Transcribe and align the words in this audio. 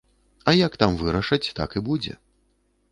А 0.51 0.53
як 0.67 0.77
там 0.83 0.97
вырашаць, 1.03 1.43
так 1.61 1.69
і 1.81 1.87
будзе. 1.91 2.13